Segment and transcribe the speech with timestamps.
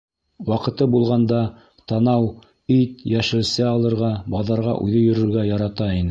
[0.45, 1.41] Ваҡыты булғанда
[1.91, 2.25] Танау
[2.75, 5.99] ит, йәшелсә алырға баҙарға үҙе йөрөргә ярата ине.